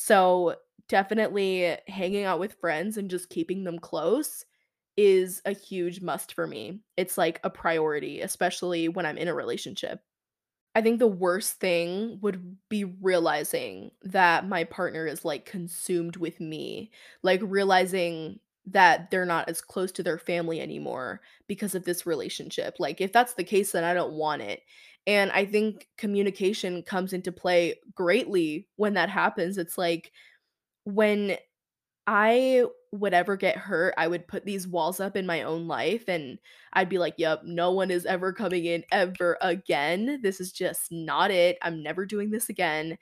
so, 0.00 0.56
definitely 0.88 1.76
hanging 1.86 2.24
out 2.24 2.40
with 2.40 2.54
friends 2.60 2.96
and 2.96 3.10
just 3.10 3.28
keeping 3.30 3.62
them 3.64 3.78
close 3.78 4.44
is 4.96 5.40
a 5.44 5.52
huge 5.52 6.00
must 6.00 6.32
for 6.34 6.46
me. 6.46 6.80
It's 6.96 7.16
like 7.16 7.38
a 7.44 7.50
priority, 7.50 8.20
especially 8.20 8.88
when 8.88 9.06
I'm 9.06 9.18
in 9.18 9.28
a 9.28 9.34
relationship. 9.34 10.00
I 10.74 10.82
think 10.82 10.98
the 11.00 11.06
worst 11.08 11.54
thing 11.60 12.18
would 12.22 12.56
be 12.68 12.84
realizing 12.84 13.90
that 14.02 14.48
my 14.48 14.64
partner 14.64 15.06
is 15.06 15.24
like 15.24 15.46
consumed 15.46 16.16
with 16.16 16.40
me, 16.40 16.92
like 17.22 17.40
realizing 17.42 18.40
that 18.66 19.10
they're 19.10 19.26
not 19.26 19.48
as 19.48 19.60
close 19.60 19.92
to 19.92 20.02
their 20.02 20.18
family 20.18 20.60
anymore 20.60 21.20
because 21.48 21.74
of 21.74 21.84
this 21.84 22.06
relationship. 22.06 22.76
Like, 22.78 23.00
if 23.00 23.12
that's 23.12 23.34
the 23.34 23.44
case, 23.44 23.72
then 23.72 23.84
I 23.84 23.94
don't 23.94 24.12
want 24.14 24.42
it. 24.42 24.62
And 25.06 25.30
I 25.32 25.44
think 25.44 25.88
communication 25.96 26.82
comes 26.82 27.12
into 27.12 27.32
play 27.32 27.76
greatly 27.94 28.68
when 28.76 28.94
that 28.94 29.08
happens. 29.08 29.58
It's 29.58 29.78
like 29.78 30.12
when 30.84 31.36
I 32.06 32.64
would 32.92 33.14
ever 33.14 33.36
get 33.36 33.56
hurt, 33.56 33.94
I 33.96 34.08
would 34.08 34.26
put 34.28 34.44
these 34.44 34.66
walls 34.66 35.00
up 35.00 35.16
in 35.16 35.26
my 35.26 35.42
own 35.42 35.68
life 35.68 36.08
and 36.08 36.38
I'd 36.72 36.88
be 36.88 36.98
like, 36.98 37.14
yep, 37.18 37.42
no 37.44 37.72
one 37.72 37.90
is 37.90 38.06
ever 38.06 38.32
coming 38.32 38.64
in 38.64 38.84
ever 38.90 39.38
again. 39.40 40.20
This 40.22 40.40
is 40.40 40.52
just 40.52 40.90
not 40.90 41.30
it. 41.30 41.58
I'm 41.62 41.82
never 41.82 42.06
doing 42.06 42.30
this 42.30 42.48
again. 42.48 42.98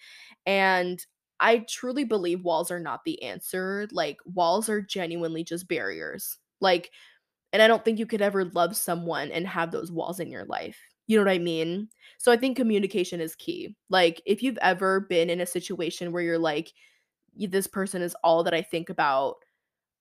And 0.46 1.04
I 1.40 1.60
truly 1.68 2.04
believe 2.04 2.44
walls 2.44 2.70
are 2.70 2.80
not 2.80 3.04
the 3.04 3.22
answer. 3.22 3.88
Like, 3.92 4.18
walls 4.26 4.68
are 4.68 4.82
genuinely 4.82 5.44
just 5.44 5.68
barriers. 5.68 6.38
Like, 6.60 6.90
and 7.52 7.62
I 7.62 7.68
don't 7.68 7.84
think 7.84 7.98
you 7.98 8.06
could 8.06 8.22
ever 8.22 8.44
love 8.46 8.76
someone 8.76 9.30
and 9.30 9.46
have 9.46 9.70
those 9.72 9.92
walls 9.92 10.20
in 10.20 10.30
your 10.30 10.44
life. 10.46 10.78
You 11.08 11.18
know 11.18 11.24
what 11.24 11.32
I 11.34 11.38
mean? 11.38 11.90
So 12.18 12.30
I 12.32 12.36
think 12.36 12.56
communication 12.56 13.20
is 13.20 13.34
key. 13.34 13.76
Like, 13.90 14.22
if 14.26 14.42
you've 14.42 14.58
ever 14.62 15.00
been 15.00 15.30
in 15.30 15.40
a 15.40 15.46
situation 15.46 16.12
where 16.12 16.22
you're 16.22 16.38
like, 16.38 16.72
this 17.36 17.66
person 17.66 18.02
is 18.02 18.16
all 18.24 18.44
that 18.44 18.54
I 18.54 18.62
think 18.62 18.90
about, 18.90 19.36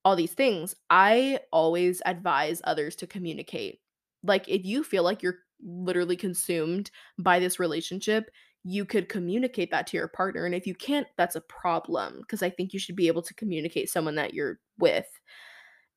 all 0.06 0.16
these 0.16 0.34
things, 0.34 0.76
I 0.90 1.40
always 1.52 2.02
advise 2.06 2.62
others 2.66 2.96
to 2.98 3.08
communicate. 3.08 3.80
Like, 4.24 4.50
if 4.50 4.66
you 4.66 4.84
feel 4.84 5.04
like 5.04 5.24
you're 5.24 5.40
literally 5.64 6.18
consumed 6.18 6.92
by 7.20 7.40
this 7.40 7.60
relationship, 7.60 8.32
you 8.64 8.86
could 8.86 9.10
communicate 9.10 9.72
that 9.72 9.88
to 9.88 9.98
your 9.98 10.10
partner. 10.10 10.46
And 10.46 10.56
if 10.56 10.68
you 10.68 10.76
can't, 10.76 11.08
that's 11.18 11.36
a 11.38 11.42
problem 11.42 12.20
because 12.22 12.44
I 12.44 12.50
think 12.50 12.74
you 12.74 12.80
should 12.80 12.96
be 12.98 13.08
able 13.08 13.24
to 13.24 13.34
communicate 13.36 13.90
someone 13.90 14.16
that 14.16 14.34
you're 14.34 14.60
with. 14.80 15.08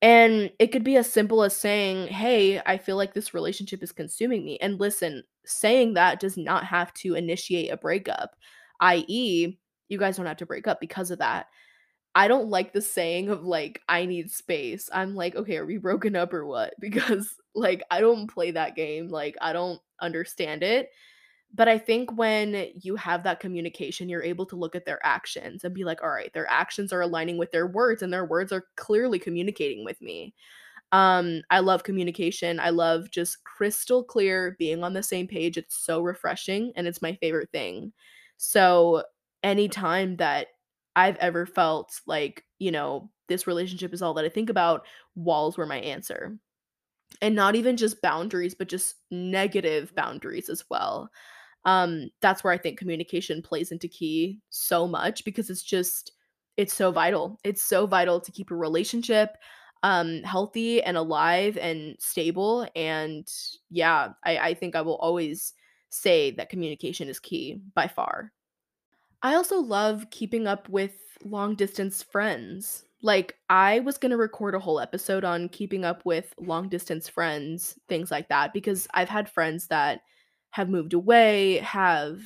And 0.03 0.51
it 0.59 0.69
could 0.69 0.85
be 0.85 0.97
as 0.97 1.13
simple 1.13 1.43
as 1.43 1.55
saying, 1.57 2.09
Hey, 2.09 2.61
I 2.65 2.79
feel 2.79 2.97
like 2.97 3.13
this 3.15 3.35
relationship 3.35 3.83
is 3.83 3.93
consuming 3.93 4.45
me. 4.45 4.59
And 4.61 4.81
listen, 4.81 5.25
saying 5.45 5.95
that 5.95 6.21
does 6.21 6.37
not 6.37 6.65
have 6.65 6.93
to 6.95 7.15
initiate 7.15 7.71
a 7.71 7.77
breakup, 7.77 8.35
i.e., 8.81 9.59
you 9.89 9.99
guys 9.99 10.17
don't 10.17 10.27
have 10.27 10.37
to 10.39 10.47
break 10.47 10.67
up 10.67 10.81
because 10.81 11.11
of 11.11 11.19
that. 11.19 11.47
I 12.15 12.29
don't 12.29 12.49
like 12.49 12.73
the 12.73 12.83
saying 12.83 13.29
of 13.29 13.45
like, 13.45 13.83
I 13.89 14.07
need 14.07 14.31
space. 14.31 14.89
I'm 14.93 15.15
like, 15.15 15.37
okay, 15.37 15.57
are 15.59 15.67
we 15.67 15.77
broken 15.79 16.17
up 16.17 16.33
or 16.35 16.47
what? 16.47 16.75
Because 16.81 17.37
like, 17.55 17.83
I 17.91 18.01
don't 18.01 18.27
play 18.29 18.53
that 18.53 18.77
game. 18.77 19.09
Like, 19.09 19.37
I 19.41 19.53
don't 19.53 19.81
understand 20.01 20.63
it. 20.63 20.91
But 21.53 21.69
I 21.69 21.79
think 21.79 22.17
when 22.17 22.71
you 22.81 22.95
have 22.97 23.25
that 23.25 23.41
communication, 23.41 24.09
you're 24.09 24.23
able 24.23 24.47
to 24.47 24.57
look 24.57 24.77
at 24.77 24.87
their 24.87 25.05
actions 25.05 25.65
and 25.65 25.75
be 25.75 25.85
like, 25.85 26.01
all 26.03 26.11
right, 26.11 26.33
their 26.33 26.49
actions 26.49 26.93
are 26.93 27.01
aligning 27.01 27.39
with 27.39 27.51
their 27.51 27.67
words, 27.67 28.03
and 28.03 28.13
their 28.13 28.25
words 28.25 28.53
are 28.53 28.67
clearly 28.77 29.19
communicating 29.19 29.85
with 29.85 30.01
me. 30.01 30.35
Um, 30.93 31.43
I 31.51 31.61
love 31.61 31.85
communication. 31.85 32.61
I 32.61 32.71
love 32.71 33.11
just 33.11 33.45
crystal 33.45 34.05
clear 34.05 34.57
being 34.59 34.85
on 34.85 34.93
the 34.95 35.03
same 35.03 35.29
page. 35.29 35.57
It's 35.57 35.77
so 35.77 36.01
refreshing 36.03 36.73
and 36.77 36.87
it's 36.89 37.03
my 37.03 37.15
favorite 37.17 37.51
thing. 37.53 37.93
So, 38.39 39.05
anytime 39.43 40.17
that 40.17 40.49
I've 40.97 41.17
ever 41.17 41.47
felt 41.47 42.01
like, 42.07 42.45
you 42.59 42.73
know, 42.73 43.11
this 43.29 43.47
relationship 43.47 43.95
is 43.95 44.03
all 44.03 44.15
that 44.15 44.25
I 44.25 44.29
think 44.29 44.51
about, 44.51 44.87
walls 45.15 45.57
were 45.59 45.67
my 45.67 45.79
answer. 45.79 46.39
And 47.23 47.35
not 47.35 47.57
even 47.57 47.77
just 47.77 48.01
boundaries, 48.03 48.55
but 48.55 48.69
just 48.69 48.97
negative 49.11 49.95
boundaries 49.95 50.49
as 50.49 50.65
well. 50.71 51.11
Um, 51.65 52.11
that's 52.21 52.43
where 52.43 52.53
I 52.53 52.59
think 52.59 52.79
communication 52.79 53.43
plays 53.43 53.73
into 53.73 53.89
key 53.89 54.41
so 54.49 54.87
much 54.87 55.25
because 55.25 55.51
it's 55.51 55.63
just 55.63 56.13
it's 56.57 56.75
so 56.75 56.91
vital. 56.91 57.39
It's 57.45 57.63
so 57.63 57.87
vital 57.87 58.21
to 58.21 58.33
keep 58.33 58.51
a 58.51 58.57
relationship 58.57 59.37
um 59.83 60.23
healthy 60.25 60.83
and 60.83 60.97
alive 60.97 61.57
and 61.57 61.97
stable. 61.99 62.67
And 62.77 63.27
yeah, 63.71 64.11
I, 64.25 64.39
I 64.39 64.55
think 64.55 64.77
I 64.77 64.83
will 64.83 64.97
always 64.97 65.55
say 65.91 66.31
that 66.33 66.51
communication 66.51 67.09
is 67.09 67.19
key 67.19 67.61
by 67.75 67.89
far. 67.89 68.33
I 69.23 69.35
also 69.35 69.59
love 69.59 70.07
keeping 70.11 70.47
up 70.47 70.69
with 70.69 70.95
long 71.25 71.55
distance 71.55 72.03
friends. 72.03 72.85
Like, 73.03 73.37
I 73.49 73.81
was 73.81 73.99
going 73.99 74.11
to 74.11 74.17
record 74.17 74.55
a 74.55 74.59
whole 74.59 74.81
episode 74.81 75.25
on 75.25 75.49
keeping 75.49 75.85
up 75.85 76.05
with 76.05 76.35
long 76.39 76.69
distance 76.69 77.09
friends, 77.09 77.79
things 77.89 78.11
like 78.11 78.29
that, 78.29 78.53
because 78.53 78.87
I've 78.95 79.09
had 79.09 79.29
friends 79.29 79.67
that 79.69 80.03
have 80.51 80.69
moved 80.69 80.93
away, 80.95 81.59
have, 81.59 82.21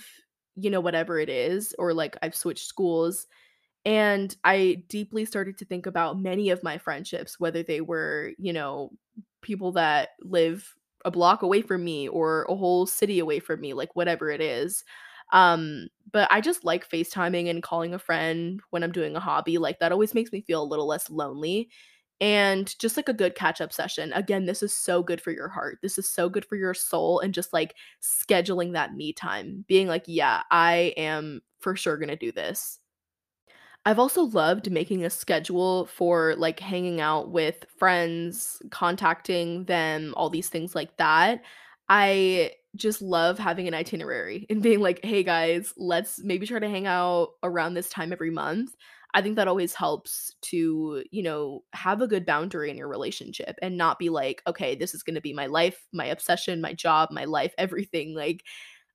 you 0.56 0.70
know, 0.70 0.80
whatever 0.80 1.18
it 1.18 1.28
is, 1.28 1.74
or 1.78 1.92
like 1.94 2.16
I've 2.22 2.34
switched 2.36 2.66
schools. 2.66 3.26
And 3.84 4.34
I 4.44 4.82
deeply 4.88 5.24
started 5.26 5.58
to 5.58 5.64
think 5.66 5.86
about 5.86 6.20
many 6.20 6.50
of 6.50 6.62
my 6.62 6.78
friendships, 6.78 7.38
whether 7.38 7.62
they 7.62 7.80
were, 7.82 8.32
you 8.38 8.52
know, 8.52 8.92
people 9.42 9.72
that 9.72 10.10
live 10.22 10.74
a 11.04 11.10
block 11.10 11.42
away 11.42 11.62
from 11.62 11.84
me 11.84 12.08
or 12.08 12.44
a 12.48 12.54
whole 12.56 12.86
city 12.86 13.18
away 13.18 13.40
from 13.40 13.60
me, 13.60 13.74
like 13.74 13.94
whatever 13.94 14.30
it 14.30 14.40
is. 14.40 14.84
Um, 15.32 15.88
but 16.12 16.28
I 16.30 16.40
just 16.40 16.64
like 16.64 16.88
FaceTiming 16.88 17.50
and 17.50 17.62
calling 17.62 17.94
a 17.94 17.98
friend 17.98 18.60
when 18.70 18.82
I'm 18.82 18.92
doing 18.92 19.16
a 19.16 19.20
hobby. 19.20 19.58
Like 19.58 19.80
that 19.80 19.92
always 19.92 20.14
makes 20.14 20.32
me 20.32 20.42
feel 20.42 20.62
a 20.62 20.64
little 20.64 20.86
less 20.86 21.10
lonely. 21.10 21.68
And 22.20 22.74
just 22.78 22.96
like 22.96 23.08
a 23.08 23.12
good 23.12 23.34
catch 23.34 23.60
up 23.60 23.72
session. 23.72 24.12
Again, 24.12 24.46
this 24.46 24.62
is 24.62 24.72
so 24.74 25.02
good 25.02 25.20
for 25.20 25.30
your 25.32 25.48
heart. 25.48 25.78
This 25.82 25.98
is 25.98 26.08
so 26.08 26.28
good 26.28 26.44
for 26.44 26.56
your 26.56 26.72
soul. 26.74 27.20
And 27.20 27.34
just 27.34 27.52
like 27.52 27.74
scheduling 28.02 28.72
that 28.72 28.94
me 28.94 29.12
time, 29.12 29.64
being 29.68 29.88
like, 29.88 30.04
yeah, 30.06 30.42
I 30.50 30.94
am 30.96 31.42
for 31.60 31.76
sure 31.76 31.96
going 31.96 32.08
to 32.08 32.16
do 32.16 32.32
this. 32.32 32.78
I've 33.86 33.98
also 33.98 34.22
loved 34.22 34.70
making 34.70 35.04
a 35.04 35.10
schedule 35.10 35.86
for 35.86 36.34
like 36.36 36.58
hanging 36.60 37.00
out 37.00 37.30
with 37.30 37.66
friends, 37.76 38.62
contacting 38.70 39.64
them, 39.64 40.14
all 40.16 40.30
these 40.30 40.48
things 40.48 40.74
like 40.74 40.96
that. 40.96 41.42
I 41.88 42.52
just 42.76 43.02
love 43.02 43.38
having 43.38 43.68
an 43.68 43.74
itinerary 43.74 44.46
and 44.50 44.62
being 44.62 44.80
like, 44.80 45.04
"Hey 45.04 45.22
guys, 45.22 45.74
let's 45.76 46.18
maybe 46.24 46.46
try 46.46 46.58
to 46.58 46.68
hang 46.68 46.86
out 46.86 47.32
around 47.42 47.74
this 47.74 47.90
time 47.90 48.12
every 48.12 48.30
month." 48.30 48.74
I 49.14 49.22
think 49.22 49.36
that 49.36 49.48
always 49.48 49.74
helps 49.74 50.34
to, 50.42 51.04
you 51.12 51.22
know, 51.22 51.62
have 51.72 52.02
a 52.02 52.08
good 52.08 52.26
boundary 52.26 52.70
in 52.70 52.76
your 52.76 52.88
relationship 52.88 53.56
and 53.62 53.76
not 53.76 53.98
be 53.98 54.10
like, 54.10 54.42
"Okay, 54.46 54.74
this 54.74 54.94
is 54.94 55.02
going 55.04 55.14
to 55.14 55.20
be 55.20 55.32
my 55.32 55.46
life, 55.46 55.86
my 55.92 56.06
obsession, 56.06 56.60
my 56.60 56.72
job, 56.74 57.10
my 57.12 57.24
life, 57.24 57.54
everything." 57.58 58.14
Like 58.14 58.42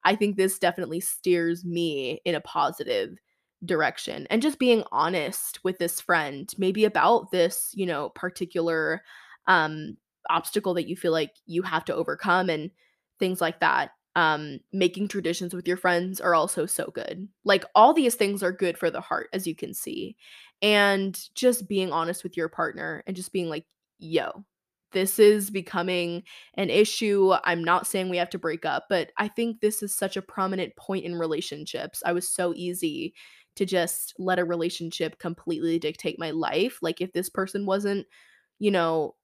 I 0.03 0.15
think 0.15 0.37
this 0.37 0.59
definitely 0.59 0.99
steers 1.01 1.65
me 1.65 2.21
in 2.25 2.35
a 2.35 2.41
positive 2.41 3.17
direction 3.65 4.25
and 4.29 4.41
just 4.41 4.57
being 4.57 4.83
honest 4.91 5.61
with 5.65 5.77
this 5.79 5.99
friend 5.99 6.49
maybe 6.57 6.85
about 6.85 7.29
this 7.31 7.71
you 7.75 7.85
know 7.85 8.09
particular 8.15 9.03
um 9.47 9.97
obstacle 10.29 10.73
that 10.73 10.87
you 10.87 10.95
feel 10.95 11.11
like 11.11 11.31
you 11.45 11.61
have 11.61 11.83
to 11.83 11.93
overcome 11.93 12.49
and 12.49 12.71
things 13.19 13.41
like 13.41 13.59
that 13.59 13.91
um 14.15 14.59
making 14.73 15.07
traditions 15.07 15.53
with 15.53 15.67
your 15.67 15.77
friends 15.77 16.19
are 16.19 16.35
also 16.35 16.65
so 16.65 16.91
good 16.93 17.27
like 17.43 17.63
all 17.75 17.93
these 17.93 18.15
things 18.15 18.41
are 18.41 18.51
good 18.51 18.77
for 18.77 18.89
the 18.89 19.01
heart 19.01 19.29
as 19.33 19.45
you 19.45 19.55
can 19.55 19.73
see 19.73 20.15
and 20.61 21.29
just 21.35 21.67
being 21.67 21.91
honest 21.91 22.23
with 22.23 22.35
your 22.35 22.49
partner 22.49 23.03
and 23.07 23.15
just 23.15 23.31
being 23.31 23.49
like 23.49 23.65
yo 23.99 24.43
this 24.91 25.19
is 25.19 25.49
becoming 25.49 26.23
an 26.55 26.69
issue. 26.69 27.33
I'm 27.43 27.63
not 27.63 27.85
saying 27.85 28.09
we 28.09 28.17
have 28.17 28.29
to 28.31 28.39
break 28.39 28.65
up, 28.65 28.85
but 28.89 29.11
I 29.17 29.27
think 29.27 29.61
this 29.61 29.83
is 29.83 29.95
such 29.95 30.17
a 30.17 30.21
prominent 30.21 30.75
point 30.75 31.05
in 31.05 31.15
relationships. 31.15 32.01
I 32.05 32.13
was 32.13 32.27
so 32.27 32.53
easy 32.55 33.13
to 33.55 33.65
just 33.65 34.13
let 34.17 34.39
a 34.39 34.45
relationship 34.45 35.19
completely 35.19 35.79
dictate 35.79 36.17
my 36.17 36.31
life. 36.31 36.79
Like 36.81 37.01
if 37.01 37.11
this 37.13 37.29
person 37.29 37.65
wasn't, 37.65 38.07
you 38.57 38.71
know, 38.71 39.15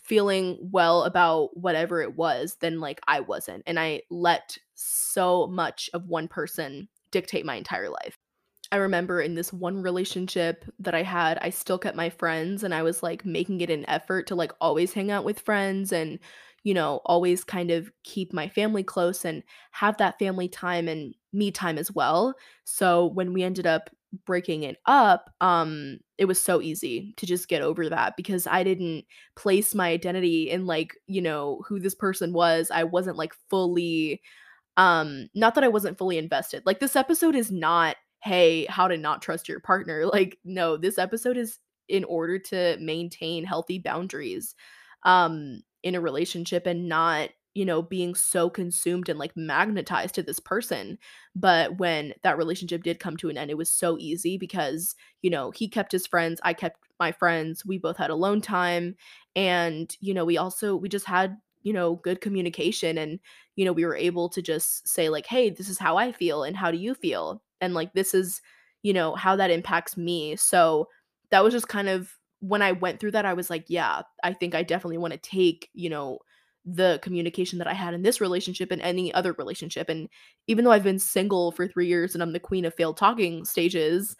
feeling 0.00 0.58
well 0.60 1.04
about 1.04 1.56
whatever 1.56 2.00
it 2.00 2.16
was, 2.16 2.56
then 2.60 2.80
like 2.80 3.00
I 3.06 3.20
wasn't. 3.20 3.62
And 3.66 3.78
I 3.78 4.02
let 4.10 4.56
so 4.74 5.46
much 5.46 5.90
of 5.94 6.06
one 6.08 6.28
person 6.28 6.88
dictate 7.10 7.44
my 7.44 7.56
entire 7.56 7.88
life. 7.90 8.16
I 8.70 8.76
remember 8.76 9.20
in 9.20 9.34
this 9.34 9.52
one 9.52 9.82
relationship 9.82 10.64
that 10.78 10.94
I 10.94 11.02
had, 11.02 11.38
I 11.42 11.50
still 11.50 11.78
kept 11.78 11.96
my 11.96 12.08
friends 12.08 12.64
and 12.64 12.74
I 12.74 12.82
was 12.82 13.02
like 13.02 13.24
making 13.24 13.60
it 13.60 13.68
an 13.68 13.88
effort 13.88 14.26
to 14.28 14.34
like 14.34 14.52
always 14.62 14.94
hang 14.94 15.10
out 15.10 15.24
with 15.24 15.40
friends 15.40 15.92
and, 15.92 16.18
you 16.64 16.72
know, 16.72 17.02
always 17.04 17.44
kind 17.44 17.70
of 17.70 17.92
keep 18.02 18.32
my 18.32 18.48
family 18.48 18.82
close 18.82 19.26
and 19.26 19.42
have 19.72 19.98
that 19.98 20.18
family 20.18 20.48
time 20.48 20.88
and 20.88 21.14
me 21.34 21.50
time 21.50 21.76
as 21.76 21.92
well. 21.92 22.34
So 22.64 23.06
when 23.08 23.34
we 23.34 23.42
ended 23.42 23.66
up 23.66 23.90
breaking 24.26 24.62
it 24.62 24.76
up, 24.86 25.30
um, 25.40 25.98
it 26.18 26.26
was 26.26 26.40
so 26.40 26.60
easy 26.60 27.14
to 27.16 27.26
just 27.26 27.48
get 27.48 27.62
over 27.62 27.88
that 27.88 28.16
because 28.16 28.46
I 28.46 28.62
didn't 28.62 29.04
place 29.36 29.74
my 29.74 29.88
identity 29.88 30.50
in 30.50 30.66
like, 30.66 30.94
you 31.06 31.22
know, 31.22 31.62
who 31.66 31.80
this 31.80 31.94
person 31.94 32.32
was. 32.32 32.70
I 32.70 32.84
wasn't 32.84 33.16
like 33.16 33.32
fully 33.50 34.20
um 34.78 35.28
not 35.34 35.54
that 35.54 35.64
I 35.64 35.68
wasn't 35.68 35.98
fully 35.98 36.18
invested. 36.18 36.62
Like 36.64 36.80
this 36.80 36.96
episode 36.96 37.34
is 37.34 37.50
not 37.50 37.96
hey, 38.24 38.66
how 38.66 38.86
to 38.86 38.96
not 38.96 39.20
trust 39.20 39.48
your 39.48 39.60
partner. 39.60 40.06
Like, 40.12 40.38
no, 40.44 40.76
this 40.76 40.96
episode 40.98 41.36
is 41.36 41.58
in 41.88 42.04
order 42.04 42.38
to 42.38 42.76
maintain 42.80 43.44
healthy 43.44 43.78
boundaries 43.78 44.54
um 45.04 45.62
in 45.82 45.94
a 45.96 46.00
relationship 46.00 46.66
and 46.66 46.88
not 46.88 47.30
you 47.54 47.64
know 47.64 47.82
being 47.82 48.14
so 48.14 48.48
consumed 48.48 49.08
and 49.08 49.18
like 49.18 49.36
magnetized 49.36 50.14
to 50.14 50.22
this 50.22 50.40
person 50.40 50.98
but 51.34 51.78
when 51.78 52.12
that 52.22 52.38
relationship 52.38 52.82
did 52.82 52.98
come 53.00 53.16
to 53.16 53.28
an 53.28 53.38
end 53.38 53.50
it 53.50 53.56
was 53.58 53.70
so 53.70 53.96
easy 53.98 54.38
because 54.38 54.94
you 55.22 55.30
know 55.30 55.50
he 55.50 55.68
kept 55.68 55.92
his 55.92 56.06
friends 56.06 56.40
i 56.44 56.52
kept 56.52 56.78
my 56.98 57.12
friends 57.12 57.64
we 57.64 57.78
both 57.78 57.96
had 57.96 58.10
alone 58.10 58.40
time 58.40 58.94
and 59.36 59.96
you 60.00 60.14
know 60.14 60.24
we 60.24 60.38
also 60.38 60.76
we 60.76 60.88
just 60.88 61.06
had 61.06 61.36
you 61.62 61.72
know 61.72 61.96
good 61.96 62.20
communication 62.20 62.98
and 62.98 63.18
you 63.56 63.64
know 63.64 63.72
we 63.72 63.84
were 63.84 63.96
able 63.96 64.28
to 64.28 64.42
just 64.42 64.86
say 64.86 65.08
like 65.08 65.26
hey 65.26 65.50
this 65.50 65.68
is 65.68 65.78
how 65.78 65.96
i 65.96 66.12
feel 66.12 66.42
and 66.44 66.56
how 66.56 66.70
do 66.70 66.78
you 66.78 66.94
feel? 66.94 67.42
and 67.60 67.74
like 67.74 67.92
this 67.94 68.12
is 68.12 68.40
you 68.82 68.92
know 68.92 69.14
how 69.14 69.36
that 69.36 69.50
impacts 69.50 69.96
me. 69.96 70.34
So 70.36 70.88
that 71.30 71.42
was 71.44 71.54
just 71.54 71.68
kind 71.68 71.88
of 71.88 72.18
when 72.40 72.60
i 72.60 72.72
went 72.72 72.98
through 72.98 73.12
that 73.12 73.24
i 73.24 73.32
was 73.32 73.48
like 73.48 73.64
yeah 73.68 74.02
i 74.24 74.32
think 74.32 74.54
i 74.54 74.62
definitely 74.64 74.98
want 74.98 75.12
to 75.12 75.18
take 75.18 75.70
you 75.74 75.88
know 75.88 76.18
the 76.64 76.98
communication 77.02 77.58
that 77.58 77.66
i 77.66 77.72
had 77.74 77.94
in 77.94 78.02
this 78.02 78.20
relationship 78.20 78.70
and 78.70 78.80
any 78.82 79.12
other 79.14 79.32
relationship 79.34 79.88
and 79.88 80.08
even 80.46 80.64
though 80.64 80.70
i've 80.72 80.84
been 80.84 80.98
single 80.98 81.52
for 81.52 81.66
3 81.66 81.86
years 81.86 82.14
and 82.14 82.22
i'm 82.22 82.32
the 82.32 82.40
queen 82.40 82.64
of 82.64 82.74
failed 82.74 82.96
talking 82.96 83.44
stages 83.44 84.16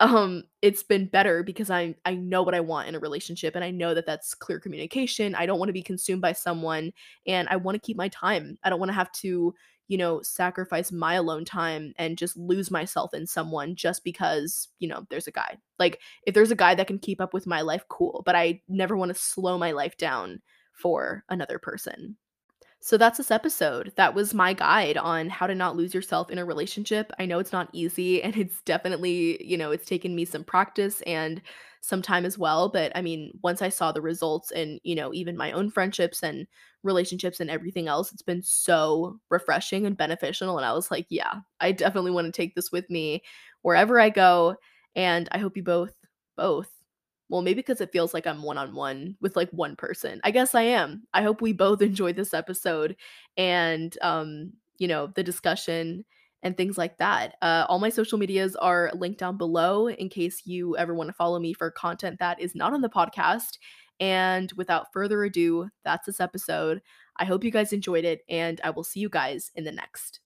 um 0.00 0.44
it's 0.62 0.82
been 0.82 1.06
better 1.06 1.42
because 1.42 1.70
i 1.70 1.94
i 2.04 2.14
know 2.14 2.42
what 2.42 2.54
i 2.54 2.60
want 2.60 2.88
in 2.88 2.94
a 2.94 3.00
relationship 3.00 3.54
and 3.56 3.64
i 3.64 3.70
know 3.70 3.94
that 3.94 4.06
that's 4.06 4.34
clear 4.34 4.60
communication. 4.60 5.34
I 5.34 5.46
don't 5.46 5.58
want 5.58 5.68
to 5.70 5.72
be 5.72 5.82
consumed 5.82 6.22
by 6.22 6.32
someone 6.32 6.92
and 7.26 7.48
i 7.48 7.56
want 7.56 7.74
to 7.74 7.80
keep 7.84 7.96
my 7.96 8.08
time. 8.08 8.58
I 8.62 8.70
don't 8.70 8.78
want 8.78 8.90
to 8.90 8.94
have 8.94 9.10
to 9.12 9.54
you 9.88 9.96
know 9.98 10.20
sacrifice 10.22 10.92
my 10.92 11.14
alone 11.14 11.44
time 11.44 11.94
and 11.98 12.18
just 12.18 12.36
lose 12.36 12.70
myself 12.70 13.14
in 13.14 13.26
someone 13.26 13.74
just 13.74 14.04
because 14.04 14.68
you 14.78 14.88
know 14.88 15.04
there's 15.10 15.26
a 15.26 15.32
guy. 15.32 15.56
Like 15.78 16.00
if 16.26 16.34
there's 16.34 16.50
a 16.52 16.56
guy 16.56 16.74
that 16.76 16.86
can 16.86 16.98
keep 16.98 17.20
up 17.20 17.34
with 17.34 17.46
my 17.46 17.60
life 17.62 17.84
cool 17.88 18.22
but 18.24 18.36
i 18.36 18.60
never 18.68 18.96
want 18.96 19.08
to 19.10 19.14
slow 19.20 19.58
my 19.58 19.72
life 19.72 19.96
down 19.96 20.40
for 20.78 21.24
another 21.28 21.58
person 21.58 22.16
so 22.80 22.96
that's 22.96 23.18
this 23.18 23.30
episode. 23.30 23.92
That 23.96 24.14
was 24.14 24.34
my 24.34 24.52
guide 24.52 24.96
on 24.96 25.28
how 25.28 25.46
to 25.48 25.54
not 25.54 25.76
lose 25.76 25.92
yourself 25.92 26.30
in 26.30 26.38
a 26.38 26.44
relationship. 26.44 27.10
I 27.18 27.26
know 27.26 27.38
it's 27.40 27.52
not 27.52 27.70
easy 27.72 28.22
and 28.24 28.36
it's 28.36 28.62
definitely, 28.62 29.44
you 29.44 29.56
know, 29.56 29.72
it's 29.72 29.86
taken 29.86 30.14
me 30.14 30.24
some 30.24 30.44
practice 30.44 31.02
and 31.02 31.42
some 31.80 32.02
time 32.02 32.24
as 32.24 32.36
well, 32.36 32.68
but 32.68 32.90
I 32.96 33.02
mean, 33.02 33.32
once 33.42 33.62
I 33.62 33.68
saw 33.68 33.92
the 33.92 34.00
results 34.00 34.50
and, 34.50 34.80
you 34.82 34.94
know, 34.96 35.12
even 35.14 35.36
my 35.36 35.52
own 35.52 35.70
friendships 35.70 36.22
and 36.22 36.46
relationships 36.82 37.40
and 37.40 37.50
everything 37.50 37.88
else, 37.88 38.12
it's 38.12 38.22
been 38.22 38.42
so 38.42 39.18
refreshing 39.30 39.86
and 39.86 39.96
beneficial 39.96 40.56
and 40.56 40.66
I 40.66 40.72
was 40.72 40.90
like, 40.90 41.06
yeah, 41.08 41.34
I 41.60 41.72
definitely 41.72 42.10
want 42.10 42.26
to 42.26 42.32
take 42.32 42.54
this 42.54 42.72
with 42.72 42.88
me 42.90 43.22
wherever 43.62 44.00
I 44.00 44.10
go 44.10 44.56
and 44.96 45.28
I 45.32 45.38
hope 45.38 45.56
you 45.56 45.62
both 45.62 45.94
both 46.36 46.70
well, 47.28 47.42
maybe 47.42 47.56
because 47.56 47.80
it 47.80 47.92
feels 47.92 48.14
like 48.14 48.26
I'm 48.26 48.42
one 48.42 48.58
on 48.58 48.74
one 48.74 49.16
with 49.20 49.36
like 49.36 49.50
one 49.50 49.76
person. 49.76 50.20
I 50.24 50.30
guess 50.30 50.54
I 50.54 50.62
am. 50.62 51.04
I 51.12 51.22
hope 51.22 51.40
we 51.40 51.52
both 51.52 51.82
enjoyed 51.82 52.16
this 52.16 52.34
episode 52.34 52.96
and, 53.36 53.96
um, 54.02 54.52
you 54.78 54.88
know, 54.88 55.08
the 55.08 55.22
discussion 55.22 56.04
and 56.42 56.56
things 56.56 56.78
like 56.78 56.98
that. 56.98 57.34
Uh, 57.42 57.66
all 57.68 57.78
my 57.78 57.88
social 57.88 58.18
medias 58.18 58.54
are 58.56 58.92
linked 58.94 59.18
down 59.18 59.36
below 59.36 59.88
in 59.88 60.08
case 60.08 60.42
you 60.46 60.76
ever 60.76 60.94
want 60.94 61.08
to 61.08 61.14
follow 61.14 61.38
me 61.38 61.52
for 61.52 61.70
content 61.70 62.18
that 62.20 62.40
is 62.40 62.54
not 62.54 62.72
on 62.72 62.80
the 62.80 62.88
podcast. 62.88 63.58
And 64.00 64.52
without 64.52 64.92
further 64.92 65.24
ado, 65.24 65.68
that's 65.84 66.06
this 66.06 66.20
episode. 66.20 66.82
I 67.16 67.24
hope 67.24 67.42
you 67.42 67.50
guys 67.50 67.72
enjoyed 67.72 68.04
it, 68.04 68.22
and 68.28 68.60
I 68.62 68.70
will 68.70 68.84
see 68.84 69.00
you 69.00 69.08
guys 69.08 69.50
in 69.56 69.64
the 69.64 69.72
next. 69.72 70.20